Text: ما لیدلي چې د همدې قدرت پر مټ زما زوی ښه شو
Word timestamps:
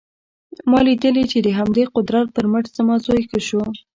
ما 0.69 0.79
لیدلي 0.87 1.23
چې 1.31 1.37
د 1.41 1.47
همدې 1.59 1.83
قدرت 1.95 2.27
پر 2.35 2.45
مټ 2.51 2.65
زما 2.77 2.95
زوی 3.05 3.21
ښه 3.29 3.39
شو 3.47 3.61